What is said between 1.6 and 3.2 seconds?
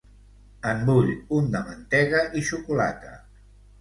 mantega i xocolata.